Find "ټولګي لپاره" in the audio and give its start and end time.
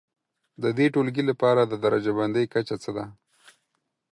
0.93-1.61